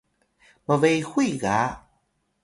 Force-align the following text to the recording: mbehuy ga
mbehuy 0.71 1.29
ga 1.41 1.59